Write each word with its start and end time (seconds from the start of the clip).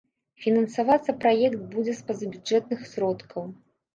Фінансавацца 0.43 1.15
праект 1.25 1.61
будзе 1.75 1.93
з 1.99 2.07
пазабюджэтных 2.07 2.79
сродкаў. 2.95 3.43